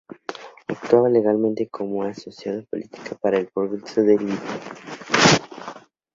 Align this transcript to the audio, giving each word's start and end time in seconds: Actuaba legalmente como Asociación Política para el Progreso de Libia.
Actuaba 0.67 1.09
legalmente 1.09 1.69
como 1.69 2.01
Asociación 2.01 2.65
Política 2.71 3.15
para 3.21 3.37
el 3.37 3.49
Progreso 3.49 4.01
de 4.01 4.17
Libia. 4.17 4.41